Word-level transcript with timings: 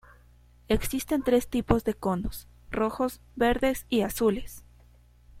Existen 0.67 1.21
tres 1.21 1.47
tipos 1.47 1.83
de 1.83 1.93
conos: 1.93 2.47
Rojos, 2.71 3.21
Verdes 3.35 3.85
y 3.87 4.01
Azules. 4.01 4.63